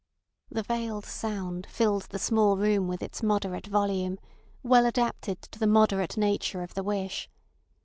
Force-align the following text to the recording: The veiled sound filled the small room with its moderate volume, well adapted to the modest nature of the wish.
The 0.49 0.63
veiled 0.63 1.05
sound 1.05 1.67
filled 1.69 2.07
the 2.09 2.17
small 2.17 2.57
room 2.57 2.87
with 2.87 3.03
its 3.03 3.21
moderate 3.21 3.67
volume, 3.67 4.17
well 4.63 4.87
adapted 4.87 5.39
to 5.43 5.59
the 5.59 5.67
modest 5.67 6.17
nature 6.17 6.63
of 6.63 6.73
the 6.73 6.81
wish. 6.81 7.29